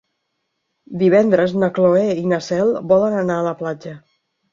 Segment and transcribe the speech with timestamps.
[1.01, 3.95] Divendres na Cloè i na Cel volen anar a la platja.